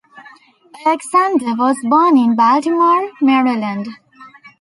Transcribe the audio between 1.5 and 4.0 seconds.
was born in Baltimore, Maryland.